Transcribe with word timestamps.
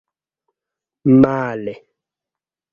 male 1.05 1.73